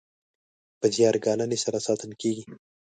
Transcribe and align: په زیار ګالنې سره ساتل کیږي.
په 0.79 0.85
زیار 0.95 1.15
ګالنې 1.25 1.57
سره 1.65 1.77
ساتل 1.87 2.11
کیږي. 2.21 2.43